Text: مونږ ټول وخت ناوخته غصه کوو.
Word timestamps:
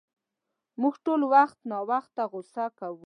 مونږ 0.81 0.95
ټول 1.05 1.21
وخت 1.33 1.59
ناوخته 1.71 2.23
غصه 2.31 2.65
کوو. 2.79 2.99